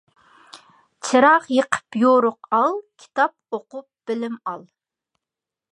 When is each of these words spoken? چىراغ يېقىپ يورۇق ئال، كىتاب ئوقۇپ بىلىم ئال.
چىراغ 1.09 1.45
يېقىپ 1.57 1.97
يورۇق 2.05 2.49
ئال، 2.59 2.81
كىتاب 3.03 3.59
ئوقۇپ 3.59 3.87
بىلىم 4.11 4.41
ئال. 4.53 4.67